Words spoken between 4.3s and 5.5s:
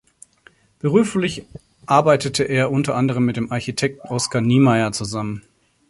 Niemeyer zusammen.